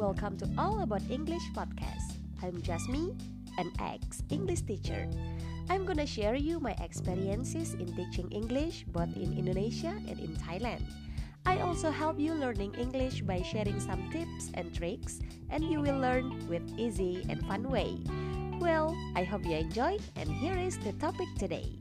Welcome 0.00 0.40
to 0.40 0.48
All 0.56 0.80
About 0.80 1.04
English 1.12 1.44
podcast. 1.52 2.16
I'm 2.40 2.64
Jasmine, 2.64 3.20
an 3.60 3.68
ex 3.84 4.24
English 4.32 4.64
teacher. 4.64 5.04
I'm 5.68 5.84
gonna 5.84 6.08
share 6.08 6.40
you 6.40 6.56
my 6.56 6.72
experiences 6.80 7.76
in 7.76 7.92
teaching 7.92 8.32
English 8.32 8.88
both 8.88 9.12
in 9.12 9.36
Indonesia 9.36 9.92
and 10.08 10.16
in 10.16 10.32
Thailand. 10.40 10.88
I 11.44 11.60
also 11.60 11.92
help 11.92 12.16
you 12.16 12.32
learning 12.32 12.80
English 12.80 13.20
by 13.28 13.44
sharing 13.44 13.76
some 13.76 14.08
tips 14.08 14.48
and 14.56 14.72
tricks 14.72 15.20
and 15.52 15.68
you 15.68 15.84
will 15.84 16.00
learn 16.00 16.32
with 16.48 16.64
easy 16.80 17.20
and 17.28 17.44
fun 17.44 17.68
way. 17.68 18.00
Well, 18.56 18.96
I 19.12 19.28
hope 19.28 19.44
you 19.44 19.60
enjoy 19.60 20.00
and 20.16 20.32
here 20.32 20.56
is 20.56 20.80
the 20.80 20.96
topic 20.96 21.28
today. 21.36 21.76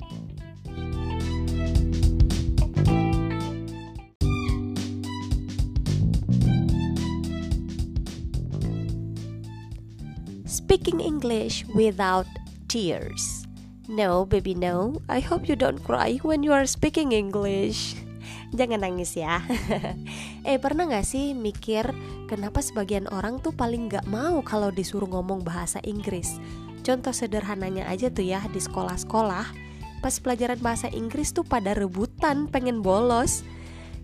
Speaking 10.70 11.02
English 11.02 11.66
without 11.74 12.30
tears. 12.70 13.50
No, 13.90 14.22
baby, 14.22 14.54
no. 14.54 15.02
I 15.10 15.18
hope 15.18 15.50
you 15.50 15.58
don't 15.58 15.82
cry 15.82 16.22
when 16.22 16.46
you 16.46 16.54
are 16.54 16.70
speaking 16.70 17.10
English. 17.10 17.98
Jangan 18.54 18.86
nangis 18.86 19.18
ya. 19.18 19.42
eh 20.46 20.62
pernah 20.62 20.86
gak 20.86 21.10
sih 21.10 21.34
mikir 21.34 21.90
kenapa 22.30 22.62
sebagian 22.62 23.10
orang 23.10 23.42
tuh 23.42 23.50
paling 23.50 23.90
gak 23.90 24.06
mau 24.06 24.46
kalau 24.46 24.70
disuruh 24.70 25.10
ngomong 25.10 25.42
bahasa 25.42 25.82
Inggris? 25.90 26.38
Contoh 26.86 27.18
sederhananya 27.18 27.90
aja 27.90 28.14
tuh 28.14 28.30
ya 28.30 28.46
di 28.54 28.62
sekolah-sekolah, 28.62 29.50
pas 30.06 30.16
pelajaran 30.22 30.62
bahasa 30.62 30.86
Inggris 30.94 31.34
tuh 31.34 31.50
pada 31.50 31.74
rebutan 31.74 32.46
pengen 32.46 32.86
bolos. 32.86 33.42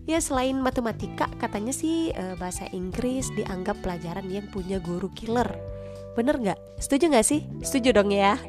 Ya 0.10 0.18
selain 0.18 0.58
matematika 0.58 1.30
katanya 1.38 1.77
sih 1.77 2.10
eh, 2.10 2.34
bahasa 2.41 2.66
Inggris 2.74 3.29
dianggap 3.38 3.85
pelajaran 3.85 4.26
yang 4.34 4.50
punya 4.50 4.82
guru 4.82 5.13
killer. 5.13 5.74
Bener 6.16 6.35
nggak? 6.40 6.60
Setuju 6.80 7.12
nggak 7.12 7.27
sih? 7.27 7.44
Setuju 7.60 7.99
dong 7.99 8.10
ya. 8.12 8.40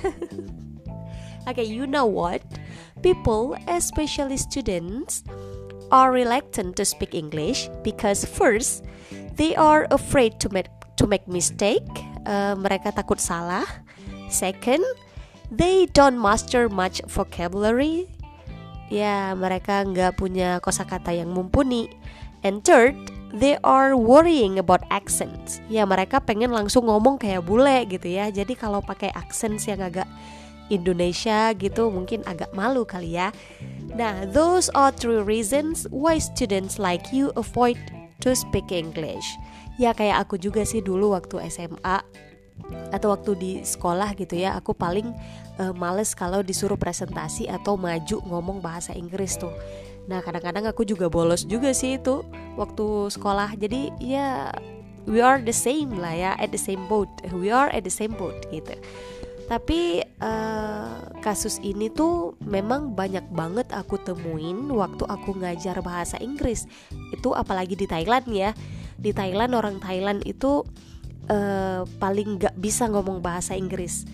okay, 1.48 1.64
you 1.64 1.84
know 1.84 2.08
what? 2.08 2.40
People, 3.04 3.56
especially 3.68 4.40
students, 4.40 5.24
are 5.92 6.12
reluctant 6.12 6.76
to 6.76 6.84
speak 6.84 7.12
English 7.12 7.68
because 7.84 8.24
first, 8.24 8.84
they 9.36 9.52
are 9.56 9.84
afraid 9.90 10.38
to 10.40 10.48
make 10.48 10.70
to 10.96 11.04
make 11.04 11.26
mistake. 11.26 11.86
Uh, 12.24 12.54
mereka 12.56 12.94
takut 12.94 13.18
salah. 13.18 13.66
Second, 14.30 14.84
they 15.50 15.90
don't 15.90 16.16
master 16.16 16.70
much 16.70 17.02
vocabulary. 17.10 18.06
Ya, 18.90 19.34
mereka 19.38 19.86
nggak 19.86 20.18
punya 20.18 20.58
kosakata 20.62 21.14
yang 21.14 21.30
mumpuni. 21.30 21.90
And 22.40 22.62
third, 22.64 22.96
they 23.34 23.58
are 23.62 23.94
worrying 23.94 24.58
about 24.58 24.82
accents. 24.90 25.62
Ya, 25.70 25.86
mereka 25.86 26.18
pengen 26.22 26.50
langsung 26.50 26.86
ngomong 26.90 27.18
kayak 27.18 27.46
bule 27.46 27.86
gitu 27.86 28.10
ya. 28.10 28.28
Jadi 28.30 28.54
kalau 28.58 28.82
pakai 28.82 29.10
accents 29.14 29.66
yang 29.70 29.82
agak 29.82 30.06
Indonesia 30.70 31.50
gitu 31.58 31.90
mungkin 31.90 32.22
agak 32.24 32.54
malu 32.54 32.86
kali 32.86 33.18
ya. 33.18 33.34
Nah, 33.92 34.22
those 34.30 34.70
are 34.72 34.94
three 34.94 35.20
reasons 35.20 35.84
why 35.90 36.16
students 36.16 36.78
like 36.78 37.10
you 37.10 37.34
avoid 37.34 37.76
to 38.22 38.32
speak 38.32 38.70
English. 38.70 39.26
Ya 39.76 39.90
kayak 39.90 40.28
aku 40.28 40.38
juga 40.38 40.62
sih 40.62 40.80
dulu 40.80 41.12
waktu 41.18 41.50
SMA 41.50 41.98
atau 42.94 43.08
waktu 43.10 43.32
di 43.40 43.52
sekolah 43.64 44.14
gitu 44.14 44.36
ya, 44.38 44.54
aku 44.54 44.76
paling 44.76 45.10
uh, 45.58 45.74
males 45.74 46.12
kalau 46.14 46.44
disuruh 46.44 46.76
presentasi 46.76 47.48
atau 47.50 47.74
maju 47.74 48.20
ngomong 48.28 48.62
bahasa 48.62 48.94
Inggris 48.94 49.40
tuh. 49.40 49.52
Nah, 50.10 50.18
kadang-kadang 50.26 50.66
aku 50.66 50.82
juga 50.82 51.06
bolos 51.06 51.46
juga 51.46 51.70
sih 51.70 51.94
itu 51.94 52.26
waktu 52.58 53.14
sekolah. 53.14 53.54
Jadi 53.54 53.94
ya 54.02 54.50
we 55.06 55.22
are 55.22 55.38
the 55.38 55.54
same 55.54 55.94
lah 56.02 56.10
ya, 56.10 56.32
at 56.42 56.50
the 56.50 56.58
same 56.58 56.82
boat. 56.90 57.06
We 57.30 57.54
are 57.54 57.70
at 57.70 57.86
the 57.86 57.94
same 57.94 58.18
boat 58.18 58.34
gitu. 58.50 58.74
Tapi 59.46 60.02
uh, 60.22 61.10
kasus 61.22 61.62
ini 61.62 61.90
tuh 61.90 62.38
memang 62.42 62.94
banyak 62.94 63.34
banget 63.34 63.70
aku 63.70 63.98
temuin 64.02 64.70
waktu 64.70 65.06
aku 65.06 65.38
ngajar 65.38 65.78
bahasa 65.82 66.18
Inggris. 66.18 66.66
Itu 67.14 67.34
apalagi 67.34 67.78
di 67.78 67.86
Thailand 67.86 68.26
ya. 68.30 68.50
Di 68.98 69.14
Thailand 69.14 69.54
orang 69.54 69.78
Thailand 69.78 70.26
itu 70.26 70.66
uh, 71.30 71.82
paling 71.98 72.38
gak 72.38 72.54
bisa 72.58 72.86
ngomong 72.90 73.22
bahasa 73.22 73.54
Inggris. 73.58 74.06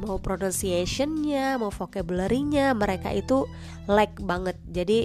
Mau 0.00 0.16
pronunciationnya, 0.16 1.60
mau 1.60 1.68
vocabulary-nya, 1.68 2.72
mereka 2.72 3.12
itu 3.12 3.44
lag 3.84 4.08
banget. 4.16 4.56
Jadi 4.64 5.04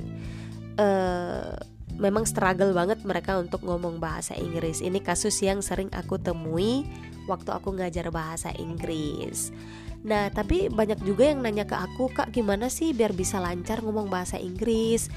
uh, 0.80 1.54
memang 2.00 2.24
struggle 2.28 2.72
banget 2.72 3.04
mereka 3.04 3.40
untuk 3.40 3.64
ngomong 3.64 4.00
bahasa 4.00 4.36
Inggris. 4.36 4.80
Ini 4.80 5.00
kasus 5.04 5.36
yang 5.44 5.60
sering 5.60 5.92
aku 5.92 6.20
temui 6.20 6.88
waktu 7.28 7.52
aku 7.52 7.76
ngajar 7.76 8.12
bahasa 8.12 8.52
Inggris. 8.56 9.52
Nah, 10.06 10.30
tapi 10.30 10.70
banyak 10.70 11.02
juga 11.02 11.34
yang 11.34 11.42
nanya 11.42 11.66
ke 11.66 11.74
aku, 11.74 12.14
"Kak, 12.14 12.30
gimana 12.30 12.70
sih 12.70 12.94
biar 12.94 13.12
bisa 13.18 13.42
lancar 13.42 13.82
ngomong 13.82 14.06
bahasa 14.06 14.38
Inggris? 14.38 15.10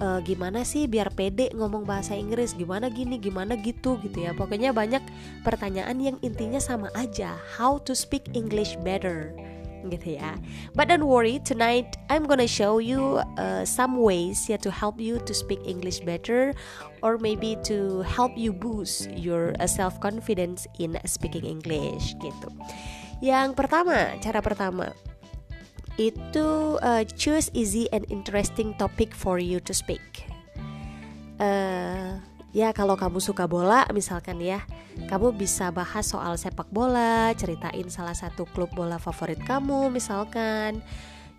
E, 0.00 0.06
gimana 0.24 0.64
sih 0.64 0.88
biar 0.88 1.12
pede 1.12 1.52
ngomong 1.52 1.84
bahasa 1.84 2.16
Inggris? 2.16 2.56
Gimana 2.56 2.88
gini, 2.88 3.20
gimana 3.20 3.60
gitu 3.60 4.00
gitu 4.00 4.24
ya." 4.24 4.32
Pokoknya 4.32 4.72
banyak 4.72 5.04
pertanyaan 5.44 6.00
yang 6.00 6.16
intinya 6.24 6.56
sama 6.56 6.88
aja, 6.96 7.36
how 7.60 7.76
to 7.84 7.92
speak 7.92 8.32
English 8.32 8.80
better 8.80 9.36
gitu 9.88 10.20
ya. 10.20 10.36
But 10.76 10.92
don't 10.92 11.08
worry, 11.08 11.40
tonight 11.40 11.96
I'm 12.12 12.28
gonna 12.28 12.48
show 12.48 12.80
you 12.80 13.24
uh, 13.40 13.64
some 13.64 13.96
ways 13.96 14.44
ya 14.44 14.60
to 14.60 14.68
help 14.68 15.00
you 15.00 15.20
to 15.24 15.32
speak 15.32 15.60
English 15.64 16.04
better, 16.04 16.52
or 17.00 17.16
maybe 17.16 17.56
to 17.64 18.04
help 18.04 18.36
you 18.36 18.52
boost 18.52 19.08
your 19.16 19.56
uh, 19.56 19.64
self 19.64 19.96
confidence 20.04 20.68
in 20.76 21.00
speaking 21.08 21.48
English 21.48 22.12
gitu. 22.20 22.48
Yang 23.20 23.52
pertama, 23.52 24.16
cara 24.24 24.40
pertama. 24.40 24.96
Itu 26.00 26.80
uh, 26.80 27.04
choose 27.04 27.52
easy 27.52 27.84
and 27.92 28.08
interesting 28.08 28.72
topic 28.80 29.12
for 29.12 29.36
you 29.36 29.60
to 29.60 29.76
speak. 29.76 30.00
Uh, 31.36 32.16
ya 32.56 32.72
kalau 32.72 32.96
kamu 32.96 33.20
suka 33.20 33.48
bola 33.48 33.88
misalkan 33.96 34.40
ya 34.44 34.60
kamu 35.08 35.32
bisa 35.32 35.72
bahas 35.72 36.12
soal 36.12 36.36
sepak 36.36 36.68
bola 36.68 37.32
ceritain 37.32 37.88
salah 37.88 38.12
satu 38.12 38.44
klub 38.52 38.68
bola 38.72 38.96
favorit 38.96 39.40
kamu 39.44 39.92
misalkan. 39.92 40.80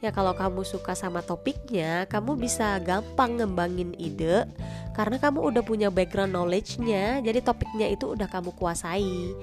Ya 0.01 0.09
kalau 0.09 0.33
kamu 0.33 0.65
suka 0.65 0.97
sama 0.97 1.21
topiknya 1.21 2.09
kamu 2.09 2.33
bisa 2.33 2.77
gampang 2.81 3.37
ngembangin 3.37 3.93
ide 4.01 4.49
karena 4.97 5.21
kamu 5.21 5.45
udah 5.53 5.61
punya 5.61 5.93
background 5.93 6.33
knowledge-nya 6.33 7.21
jadi 7.21 7.37
topiknya 7.45 7.85
itu 7.93 8.09
udah 8.17 8.25
kamu 8.25 8.49
kuasai 8.57 9.37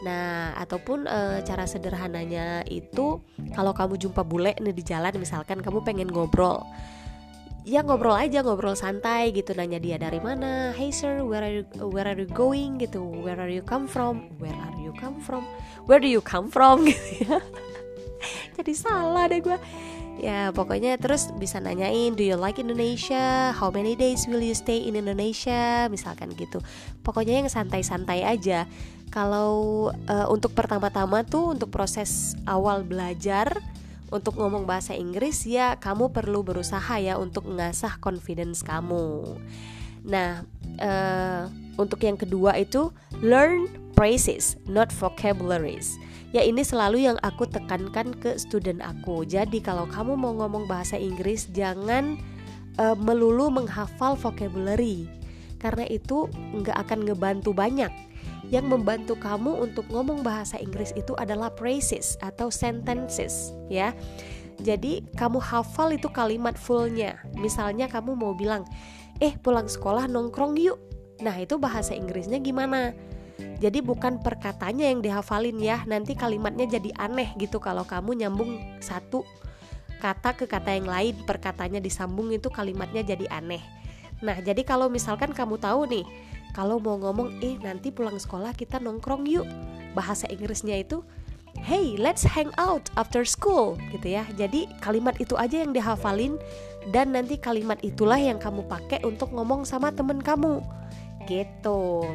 Nah, 0.00 0.56
ataupun 0.56 1.04
e, 1.04 1.44
cara 1.44 1.68
sederhananya 1.68 2.64
itu 2.64 3.20
kalau 3.52 3.76
kamu 3.76 4.00
jumpa 4.00 4.24
bule 4.24 4.56
nih 4.56 4.72
di 4.72 4.80
jalan 4.80 5.12
misalkan 5.20 5.60
kamu 5.60 5.84
pengen 5.84 6.08
ngobrol 6.08 6.64
ya 7.68 7.84
ngobrol 7.84 8.16
aja 8.16 8.40
ngobrol 8.40 8.72
santai 8.72 9.36
gitu 9.36 9.52
nanya 9.52 9.76
dia 9.76 10.00
dari 10.00 10.16
mana 10.16 10.72
hey 10.72 10.88
sir 10.88 11.20
where 11.20 11.44
are 11.44 11.54
you 11.60 11.64
where 11.92 12.08
are 12.08 12.16
you 12.16 12.28
going? 12.32 12.80
gitu 12.80 13.04
where 13.20 13.36
are 13.36 13.52
you 13.52 13.60
come 13.60 13.84
from? 13.84 14.32
Where 14.40 14.56
are 14.56 14.76
you 14.80 14.96
come 14.96 15.20
from? 15.20 15.44
Where 15.84 16.00
do 16.00 16.08
you 16.08 16.24
come 16.24 16.48
from? 16.48 16.84
gitu 16.88 17.28
ya. 17.28 17.38
Jadi 18.56 18.72
salah 18.76 19.28
deh 19.28 19.40
gue 19.44 19.58
ya 20.20 20.52
pokoknya 20.52 21.00
terus 21.00 21.32
bisa 21.40 21.56
nanyain 21.60 22.12
do 22.16 22.24
you 22.24 22.36
like 22.36 22.56
Indonesia? 22.56 23.52
How 23.52 23.68
many 23.68 23.92
days 23.96 24.24
will 24.28 24.40
you 24.40 24.56
stay 24.56 24.80
in 24.80 24.96
Indonesia? 24.96 25.88
Misalkan 25.92 26.32
gitu. 26.36 26.64
Pokoknya 27.04 27.44
yang 27.44 27.48
santai-santai 27.48 28.24
aja 28.24 28.64
kalau 29.10 29.90
uh, 30.06 30.26
untuk 30.30 30.54
pertama-tama 30.54 31.26
tuh 31.26 31.58
untuk 31.58 31.74
proses 31.74 32.38
awal 32.46 32.86
belajar 32.86 33.58
untuk 34.10 34.38
ngomong 34.38 34.66
bahasa 34.66 34.94
Inggris 34.94 35.46
ya 35.46 35.78
kamu 35.78 36.10
perlu 36.10 36.42
berusaha 36.42 36.98
ya 36.98 37.18
untuk 37.18 37.46
mengasah 37.46 37.98
confidence 37.98 38.62
kamu. 38.62 39.38
Nah, 40.06 40.46
uh, 40.78 41.50
untuk 41.78 42.02
yang 42.02 42.18
kedua 42.18 42.58
itu 42.58 42.90
learn 43.22 43.70
phrases, 43.94 44.58
not 44.66 44.90
vocabularies. 44.94 45.98
Ya 46.30 46.46
ini 46.46 46.62
selalu 46.62 47.10
yang 47.10 47.18
aku 47.26 47.50
tekankan 47.50 48.14
ke 48.14 48.38
student 48.38 48.78
aku. 48.82 49.26
Jadi 49.26 49.58
kalau 49.58 49.90
kamu 49.90 50.14
mau 50.14 50.30
ngomong 50.38 50.70
bahasa 50.70 50.94
Inggris 50.94 51.50
jangan 51.50 52.14
uh, 52.78 52.94
melulu 52.94 53.50
menghafal 53.50 54.14
vocabulary 54.14 55.10
karena 55.58 55.84
itu 55.90 56.30
nggak 56.30 56.78
akan 56.88 57.04
ngebantu 57.04 57.50
banyak 57.52 57.92
yang 58.50 58.66
membantu 58.66 59.14
kamu 59.14 59.62
untuk 59.62 59.86
ngomong 59.88 60.26
bahasa 60.26 60.58
Inggris 60.58 60.90
itu 60.98 61.14
adalah 61.16 61.54
phrases 61.54 62.18
atau 62.18 62.50
sentences 62.50 63.54
ya. 63.70 63.94
Jadi 64.60 65.06
kamu 65.16 65.40
hafal 65.40 65.96
itu 65.96 66.10
kalimat 66.12 66.58
fullnya. 66.58 67.16
Misalnya 67.38 67.88
kamu 67.88 68.12
mau 68.12 68.36
bilang, 68.36 68.68
eh 69.22 69.32
pulang 69.40 69.70
sekolah 69.70 70.04
nongkrong 70.10 70.58
yuk. 70.60 70.76
Nah 71.24 71.32
itu 71.40 71.56
bahasa 71.56 71.96
Inggrisnya 71.96 72.42
gimana? 72.42 72.92
Jadi 73.40 73.80
bukan 73.80 74.20
perkatanya 74.20 74.92
yang 74.92 75.00
dihafalin 75.00 75.56
ya. 75.56 75.80
Nanti 75.88 76.12
kalimatnya 76.12 76.68
jadi 76.68 76.92
aneh 77.00 77.32
gitu 77.40 77.56
kalau 77.56 77.88
kamu 77.88 78.20
nyambung 78.20 78.60
satu 78.84 79.24
kata 80.00 80.32
ke 80.36 80.44
kata 80.48 80.76
yang 80.76 80.88
lain, 80.88 81.14
perkatanya 81.28 81.78
disambung 81.80 82.32
itu 82.32 82.48
kalimatnya 82.48 83.04
jadi 83.04 83.28
aneh. 83.28 83.60
Nah, 84.24 84.36
jadi 84.40 84.64
kalau 84.64 84.88
misalkan 84.88 85.32
kamu 85.32 85.60
tahu 85.60 85.88
nih, 85.88 86.04
kalau 86.54 86.82
mau 86.82 86.98
ngomong 86.98 87.40
eh 87.40 87.56
nanti 87.60 87.94
pulang 87.94 88.18
sekolah 88.18 88.54
kita 88.54 88.82
nongkrong 88.82 89.26
yuk. 89.26 89.46
Bahasa 89.94 90.30
Inggrisnya 90.30 90.78
itu 90.78 91.02
hey 91.60 91.98
let's 91.98 92.22
hang 92.22 92.50
out 92.56 92.86
after 92.94 93.26
school 93.26 93.74
gitu 93.90 94.14
ya. 94.14 94.24
Jadi 94.38 94.70
kalimat 94.78 95.18
itu 95.18 95.34
aja 95.34 95.62
yang 95.62 95.74
dihafalin 95.74 96.38
dan 96.94 97.12
nanti 97.12 97.36
kalimat 97.36 97.78
itulah 97.84 98.18
yang 98.18 98.38
kamu 98.38 98.64
pakai 98.70 99.02
untuk 99.02 99.34
ngomong 99.34 99.66
sama 99.66 99.90
temen 99.90 100.22
kamu. 100.22 100.62
Gitu 101.26 102.06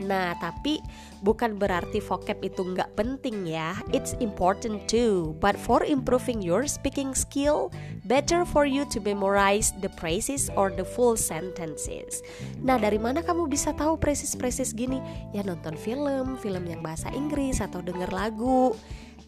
Nah, 0.00 0.32
tapi 0.40 0.80
bukan 1.20 1.60
berarti 1.60 2.00
vocab 2.00 2.40
itu 2.40 2.64
nggak 2.64 2.96
penting 2.96 3.44
ya. 3.44 3.76
It's 3.92 4.16
important 4.18 4.88
too. 4.88 5.36
But 5.38 5.60
for 5.60 5.84
improving 5.84 6.40
your 6.40 6.64
speaking 6.64 7.12
skill, 7.12 7.68
better 8.08 8.48
for 8.48 8.64
you 8.64 8.88
to 8.90 8.98
memorize 9.04 9.76
the 9.84 9.92
phrases 10.00 10.48
or 10.56 10.72
the 10.72 10.84
full 10.84 11.20
sentences. 11.20 12.24
Nah, 12.64 12.80
dari 12.80 12.96
mana 12.96 13.20
kamu 13.20 13.46
bisa 13.52 13.76
tahu 13.76 14.00
phrases-phrases 14.00 14.72
gini? 14.72 14.98
Ya 15.36 15.44
nonton 15.44 15.76
film, 15.76 16.40
film 16.40 16.64
yang 16.64 16.80
bahasa 16.80 17.12
Inggris 17.12 17.60
atau 17.60 17.84
denger 17.84 18.08
lagu. 18.08 18.72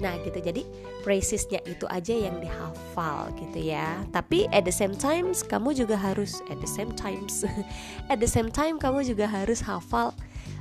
Nah 0.00 0.16
gitu 0.24 0.40
jadi 0.40 0.66
phrasesnya 1.06 1.60
itu 1.68 1.84
aja 1.86 2.10
yang 2.10 2.40
dihafal 2.40 3.30
gitu 3.36 3.70
ya 3.70 4.00
Tapi 4.10 4.48
at 4.50 4.64
the 4.64 4.72
same 4.72 4.96
times 4.96 5.44
kamu 5.44 5.76
juga 5.76 5.94
harus 5.94 6.40
At 6.48 6.58
the 6.58 6.70
same 6.70 6.90
times 6.96 7.44
At 8.12 8.18
the 8.18 8.30
same 8.30 8.48
time 8.48 8.80
kamu 8.80 9.04
juga 9.04 9.28
harus 9.28 9.60
hafal 9.62 10.16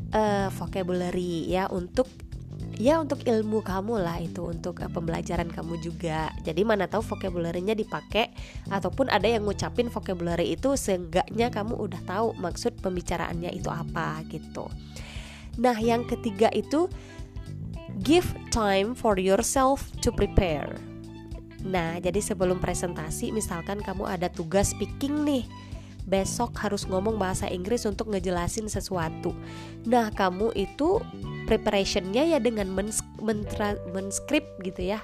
uh, 0.10 0.50
vocabulary 0.58 1.46
ya 1.46 1.70
untuk 1.70 2.10
ya 2.82 2.98
untuk 2.98 3.22
ilmu 3.26 3.62
kamu 3.62 4.02
lah 4.02 4.18
itu 4.18 4.42
untuk 4.42 4.82
uh, 4.82 4.90
pembelajaran 4.90 5.50
kamu 5.54 5.78
juga. 5.82 6.34
Jadi 6.42 6.66
mana 6.66 6.90
tahu 6.90 7.06
vocabulary-nya 7.06 7.78
dipakai 7.78 8.34
ataupun 8.74 9.14
ada 9.14 9.30
yang 9.30 9.46
ngucapin 9.46 9.94
vocabulary 9.94 10.58
itu 10.58 10.74
seenggaknya 10.74 11.54
kamu 11.54 11.78
udah 11.78 12.02
tahu 12.10 12.34
maksud 12.42 12.78
pembicaraannya 12.82 13.54
itu 13.54 13.70
apa 13.70 14.26
gitu. 14.30 14.66
Nah 15.62 15.78
yang 15.78 16.08
ketiga 16.10 16.50
itu 16.56 16.90
give 18.02 18.26
time 18.50 18.98
for 18.98 19.22
yourself 19.22 19.86
to 20.02 20.10
prepare. 20.10 20.74
Nah 21.62 22.02
jadi 22.02 22.18
sebelum 22.18 22.58
presentasi 22.58 23.30
misalkan 23.30 23.84
kamu 23.86 24.10
ada 24.10 24.26
tugas 24.32 24.74
speaking 24.74 25.22
nih 25.22 25.46
besok 26.12 26.52
harus 26.60 26.84
ngomong 26.84 27.16
bahasa 27.16 27.48
Inggris 27.48 27.88
untuk 27.88 28.12
ngejelasin 28.12 28.68
sesuatu. 28.68 29.32
Nah, 29.88 30.12
kamu 30.12 30.52
itu 30.60 31.00
preparationnya 31.48 32.28
ya 32.28 32.40
dengan 32.44 32.68
menskrip 33.96 34.44
gitu 34.60 34.92
ya. 34.92 35.00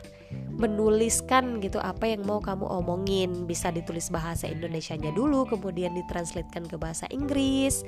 Menuliskan 0.60 1.64
gitu 1.64 1.80
apa 1.80 2.12
yang 2.12 2.28
mau 2.28 2.44
kamu 2.44 2.68
omongin. 2.68 3.48
Bisa 3.48 3.72
ditulis 3.72 4.12
bahasa 4.12 4.52
Indonesianya 4.52 5.16
dulu 5.16 5.48
kemudian 5.48 5.96
ditranslatekan 5.96 6.68
ke 6.68 6.76
bahasa 6.76 7.08
Inggris. 7.08 7.88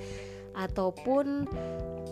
Ataupun 0.56 1.46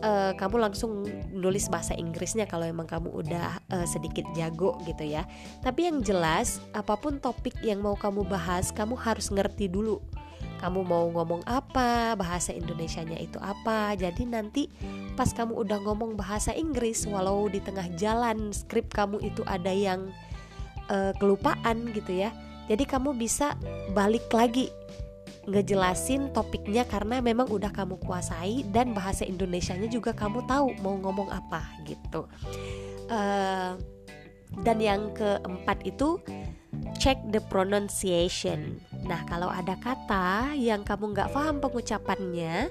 uh, 0.03 0.31
kamu 0.35 0.55
langsung 0.59 1.07
nulis 1.31 1.71
bahasa 1.71 1.95
Inggrisnya 1.95 2.43
kalau 2.45 2.67
emang 2.67 2.85
kamu 2.85 3.15
udah 3.15 3.63
uh, 3.71 3.87
sedikit 3.87 4.27
jago 4.35 4.75
gitu 4.83 5.07
ya. 5.07 5.23
Tapi 5.63 5.87
yang 5.87 6.03
jelas 6.03 6.59
apa 6.75 6.99
pun 6.99 7.23
topik 7.23 7.55
yang 7.63 7.79
mau 7.79 7.95
kamu 7.95 8.27
bahas 8.27 8.75
kamu 8.75 8.99
harus 8.99 9.31
ngerti 9.31 9.71
dulu 9.71 10.03
kamu 10.57 10.83
mau 10.83 11.05
ngomong 11.13 11.45
apa, 11.45 12.17
bahasa 12.17 12.53
Indonesianya 12.53 13.17
itu 13.17 13.37
apa. 13.37 13.93
Jadi 13.93 14.25
nanti 14.25 14.67
pas 15.13 15.29
kamu 15.31 15.53
udah 15.53 15.79
ngomong 15.85 16.17
bahasa 16.17 16.53
Inggris, 16.53 17.05
walau 17.05 17.47
di 17.47 17.61
tengah 17.61 17.87
jalan 17.95 18.51
skrip 18.53 18.89
kamu 18.93 19.21
itu 19.21 19.41
ada 19.45 19.69
yang 19.69 20.09
uh, 20.89 21.13
kelupaan 21.17 21.93
gitu 21.93 22.25
ya. 22.25 22.33
Jadi 22.67 22.83
kamu 22.83 23.15
bisa 23.15 23.55
balik 23.95 24.27
lagi 24.33 24.67
ngejelasin 25.47 26.35
topiknya 26.35 26.83
karena 26.83 27.23
memang 27.23 27.47
udah 27.47 27.71
kamu 27.71 27.95
kuasai 28.03 28.67
dan 28.67 28.91
bahasa 28.91 29.23
Indonesianya 29.23 29.87
juga 29.87 30.11
kamu 30.11 30.43
tahu 30.43 30.75
mau 30.83 30.99
ngomong 30.99 31.31
apa 31.31 31.63
gitu. 31.87 32.27
Uh, 33.07 33.79
dan 34.63 34.77
yang 34.79 35.11
keempat 35.13 35.83
itu 35.83 36.21
check 36.97 37.17
the 37.29 37.41
pronunciation. 37.47 38.81
Nah, 39.05 39.21
kalau 39.29 39.47
ada 39.47 39.77
kata 39.79 40.57
yang 40.57 40.81
kamu 40.83 41.13
nggak 41.13 41.31
paham 41.31 41.61
pengucapannya, 41.61 42.67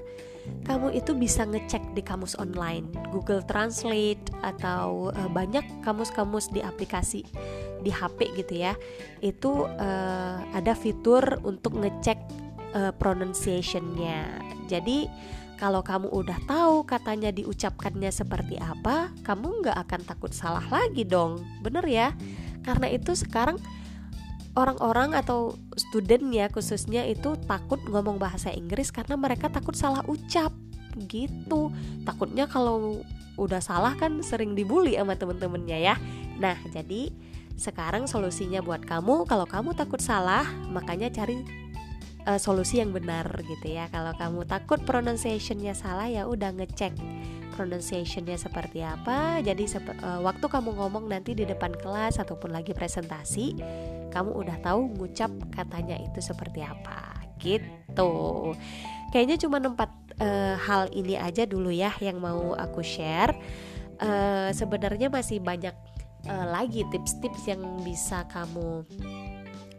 kamu 0.67 0.95
itu 0.95 1.11
bisa 1.15 1.47
ngecek 1.47 1.95
di 1.95 2.03
kamus 2.03 2.35
online, 2.39 2.87
Google 3.11 3.43
Translate 3.43 4.21
atau 4.43 5.11
uh, 5.11 5.29
banyak 5.31 5.63
kamus-kamus 5.83 6.51
di 6.51 6.59
aplikasi 6.63 7.23
di 7.83 7.91
HP 7.91 8.35
gitu 8.35 8.67
ya. 8.67 8.73
Itu 9.23 9.67
uh, 9.67 10.37
ada 10.51 10.75
fitur 10.75 11.39
untuk 11.43 11.79
ngecek 11.79 12.19
uh, 12.75 12.91
pronunciationnya. 12.95 14.43
Jadi 14.67 15.07
kalau 15.57 15.81
kamu 15.81 16.13
udah 16.13 16.37
tahu 16.45 16.85
katanya 16.85 17.33
diucapkannya 17.33 18.13
seperti 18.13 18.61
apa, 18.61 19.09
kamu 19.25 19.65
nggak 19.65 19.77
akan 19.89 20.01
takut 20.05 20.31
salah 20.31 20.63
lagi 20.69 21.03
dong, 21.03 21.41
bener 21.65 21.83
ya? 21.89 22.13
Karena 22.61 22.87
itu 22.93 23.17
sekarang 23.17 23.57
orang-orang 24.53 25.13
atau 25.17 25.57
student 25.77 26.29
ya 26.33 26.49
khususnya 26.49 27.05
itu 27.05 27.37
takut 27.45 27.81
ngomong 27.85 28.17
bahasa 28.17 28.49
Inggris 28.49 28.89
karena 28.89 29.17
mereka 29.17 29.49
takut 29.49 29.77
salah 29.77 30.01
ucap 30.05 30.53
gitu. 31.09 31.73
Takutnya 32.05 32.49
kalau 32.49 33.05
udah 33.37 33.61
salah 33.61 33.93
kan 33.93 34.25
sering 34.25 34.57
dibully 34.57 34.97
sama 34.97 35.13
temen-temennya 35.13 35.77
ya. 35.77 35.95
Nah 36.41 36.57
jadi 36.73 37.13
sekarang 37.57 38.05
solusinya 38.05 38.61
buat 38.61 38.85
kamu 38.85 39.25
kalau 39.25 39.45
kamu 39.49 39.73
takut 39.73 40.01
salah 40.01 40.45
makanya 40.69 41.09
cari 41.09 41.41
uh, 42.27 42.39
solusi 42.39 42.83
yang 42.83 42.91
benar 42.91 43.31
gitu 43.47 43.71
ya. 43.71 43.87
Kalau 43.87 44.11
kamu 44.19 44.43
takut 44.43 44.83
pronunciationnya 44.83 45.71
salah 45.71 46.11
ya 46.11 46.27
udah 46.27 46.51
ngecek 46.51 46.93
pronunciationnya 47.55 48.37
seperti 48.37 48.83
apa. 48.83 49.39
Jadi 49.41 49.65
uh, 50.03 50.21
waktu 50.21 50.45
kamu 50.45 50.75
ngomong 50.77 51.07
nanti 51.07 51.33
di 51.33 51.47
depan 51.47 51.73
kelas 51.73 52.19
ataupun 52.19 52.53
lagi 52.53 52.75
presentasi 52.75 53.57
kamu 54.11 54.35
udah 54.35 54.57
tahu 54.61 54.93
ngucap 54.99 55.31
katanya 55.55 55.95
itu 55.97 56.19
seperti 56.19 56.61
apa. 56.61 57.17
Gitu. 57.39 58.13
Kayaknya 59.09 59.37
cuma 59.39 59.57
empat 59.63 59.89
uh, 60.19 60.59
hal 60.59 60.91
ini 60.91 61.15
aja 61.15 61.47
dulu 61.47 61.71
ya 61.71 61.95
yang 62.03 62.19
mau 62.19 62.53
aku 62.53 62.83
share. 62.83 63.33
Uh, 63.97 64.53
sebenarnya 64.53 65.09
masih 65.09 65.41
banyak 65.41 65.73
uh, 66.29 66.45
lagi 66.53 66.85
tips-tips 66.93 67.49
yang 67.49 67.81
bisa 67.81 68.29
kamu 68.29 68.85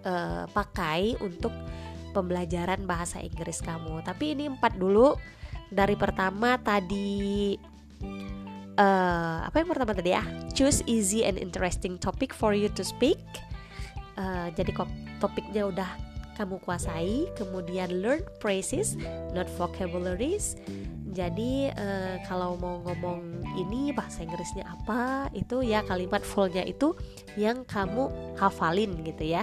uh, 0.02 0.42
pakai 0.50 1.14
untuk 1.22 1.54
pembelajaran 2.18 2.82
bahasa 2.82 3.22
Inggris 3.22 3.62
kamu. 3.62 4.02
Tapi 4.02 4.34
ini 4.34 4.50
empat 4.50 4.74
dulu. 4.74 5.14
Dari 5.68 5.94
pertama 5.94 6.56
tadi 6.58 7.52
uh, 8.80 9.38
apa 9.44 9.56
yang 9.60 9.68
pertama 9.68 9.92
tadi 9.94 10.10
ya? 10.16 10.24
Choose 10.56 10.82
easy 10.88 11.22
and 11.22 11.38
interesting 11.38 12.00
topic 12.00 12.34
for 12.34 12.56
you 12.56 12.66
to 12.74 12.82
speak. 12.82 13.20
Uh, 14.18 14.50
jadi 14.58 14.74
topiknya 15.22 15.70
udah 15.70 15.90
kamu 16.34 16.58
kuasai. 16.66 17.30
Kemudian 17.38 18.02
learn 18.02 18.24
phrases 18.42 18.98
not 19.36 19.46
vocabularies 19.54 20.58
jadi 21.18 21.74
uh, 21.74 22.16
kalau 22.30 22.54
mau 22.62 22.78
ngomong 22.86 23.42
ini 23.58 23.90
bahasa 23.90 24.22
Inggrisnya 24.22 24.70
apa 24.70 25.26
itu 25.34 25.66
ya 25.66 25.82
kalimat 25.82 26.22
fullnya 26.22 26.62
itu 26.62 26.94
yang 27.34 27.66
kamu 27.66 28.06
hafalin 28.38 29.02
gitu 29.02 29.34
ya. 29.34 29.42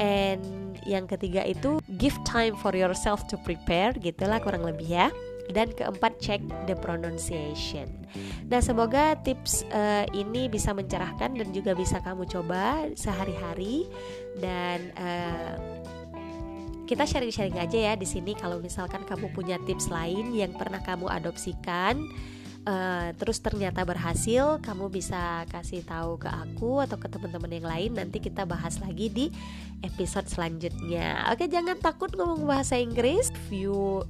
And 0.00 0.72
yang 0.88 1.04
ketiga 1.04 1.44
itu 1.44 1.84
give 2.00 2.16
time 2.24 2.56
for 2.56 2.72
yourself 2.72 3.28
to 3.28 3.36
prepare 3.44 3.92
gitulah 3.92 4.40
kurang 4.40 4.64
lebih 4.64 4.88
ya. 4.88 5.08
Dan 5.52 5.76
keempat 5.76 6.24
check 6.24 6.40
the 6.64 6.72
pronunciation. 6.72 8.08
Nah, 8.48 8.64
semoga 8.64 9.12
tips 9.20 9.60
uh, 9.76 10.08
ini 10.16 10.48
bisa 10.48 10.72
mencerahkan 10.72 11.36
dan 11.36 11.52
juga 11.52 11.76
bisa 11.76 12.00
kamu 12.00 12.24
coba 12.24 12.88
sehari-hari. 12.96 13.84
Dan 14.40 14.88
uh, 14.96 15.60
kita 16.84 17.08
sharing-sharing 17.08 17.56
aja 17.56 17.92
ya 17.92 17.94
di 17.96 18.04
sini 18.04 18.36
kalau 18.36 18.60
misalkan 18.60 19.02
kamu 19.08 19.32
punya 19.32 19.56
tips 19.64 19.88
lain 19.88 20.36
yang 20.36 20.52
pernah 20.52 20.84
kamu 20.84 21.08
adopsikan 21.08 21.96
uh, 22.68 23.12
terus 23.16 23.40
ternyata 23.40 23.84
berhasil 23.84 24.60
kamu 24.60 24.92
bisa 24.92 25.48
kasih 25.48 25.84
tahu 25.84 26.20
ke 26.20 26.28
aku 26.28 26.84
atau 26.84 26.96
ke 27.00 27.08
teman-teman 27.08 27.52
yang 27.52 27.68
lain 27.68 27.90
nanti 27.96 28.20
kita 28.20 28.44
bahas 28.44 28.80
lagi 28.80 29.08
di 29.08 29.26
episode 29.84 30.28
selanjutnya. 30.28 31.28
Oke 31.32 31.48
jangan 31.48 31.76
takut 31.80 32.12
ngomong 32.16 32.48
bahasa 32.48 32.80
Inggris. 32.80 33.28
View 33.48 34.04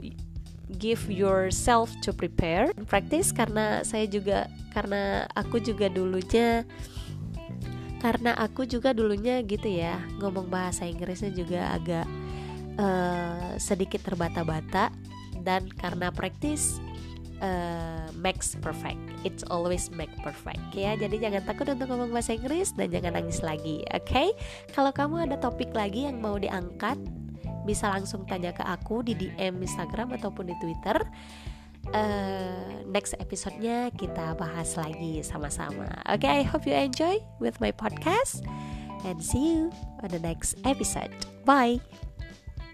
give 0.81 1.07
yourself 1.13 1.93
to 2.01 2.11
prepare 2.11 2.73
practice 2.89 3.31
karena 3.31 3.85
saya 3.85 4.09
juga 4.09 4.49
karena 4.73 5.29
aku 5.37 5.61
juga 5.61 5.93
dulunya 5.93 6.65
karena 8.01 8.37
aku 8.37 8.69
juga 8.69 8.93
dulunya 8.93 9.41
gitu 9.45 9.69
ya 9.69 9.97
ngomong 10.21 10.49
bahasa 10.49 10.89
Inggrisnya 10.89 11.33
juga 11.33 11.73
agak 11.73 12.05
uh, 12.79 13.57
sedikit 13.57 14.03
terbata-bata 14.03 14.91
dan 15.45 15.69
karena 15.77 16.09
practice 16.15 16.81
uh, 17.45 18.09
makes 18.17 18.57
perfect 18.59 19.01
it's 19.27 19.45
always 19.53 19.93
make 19.93 20.13
perfect 20.25 20.63
ya 20.73 20.97
jadi 20.97 21.29
jangan 21.29 21.43
takut 21.45 21.67
untuk 21.69 21.91
ngomong 21.93 22.11
bahasa 22.15 22.35
Inggris 22.35 22.73
dan 22.75 22.89
jangan 22.91 23.21
nangis 23.21 23.45
lagi 23.45 23.85
oke 23.93 24.07
okay? 24.07 24.29
kalau 24.73 24.91
kamu 24.91 25.29
ada 25.31 25.37
topik 25.39 25.75
lagi 25.77 26.09
yang 26.09 26.23
mau 26.23 26.39
diangkat 26.41 26.97
bisa 27.65 27.89
langsung 27.89 28.29
tanya 28.29 28.53
ke 28.53 28.61
aku 28.61 29.01
di 29.01 29.17
DM 29.17 29.65
Instagram 29.65 30.15
ataupun 30.21 30.53
di 30.53 30.57
Twitter. 30.61 31.01
uh, 31.93 32.81
next 32.89 33.13
episode-nya 33.21 33.93
kita 33.93 34.37
bahas 34.39 34.77
lagi 34.79 35.21
sama-sama. 35.21 35.89
Oke, 36.09 36.25
okay, 36.25 36.41
I 36.41 36.45
hope 36.47 36.65
you 36.65 36.73
enjoy 36.73 37.21
with 37.41 37.61
my 37.61 37.75
podcast 37.75 38.41
and 39.05 39.21
see 39.21 39.57
you 39.57 39.69
on 40.01 40.09
the 40.09 40.23
next 40.23 40.57
episode. 40.65 41.13
Bye. 41.45 42.04